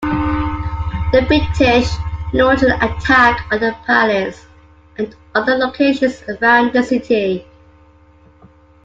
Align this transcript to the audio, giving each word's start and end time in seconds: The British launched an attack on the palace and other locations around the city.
The 1.11 1.23
British 1.27 1.89
launched 2.33 2.63
an 2.63 2.71
attack 2.71 3.45
on 3.51 3.59
the 3.59 3.75
palace 3.85 4.47
and 4.97 5.15
other 5.35 5.53
locations 5.53 6.23
around 6.27 6.73
the 6.73 6.81
city. 6.81 7.45